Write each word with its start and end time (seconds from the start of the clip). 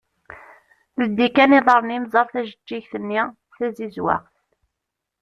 Ldi 1.07 1.27
kan 1.35 1.55
iḍarren-im 1.59 2.05
ẓer 2.13 2.25
tajeğğigt-nni 2.31 3.21
tazizwaɣt. 3.57 4.33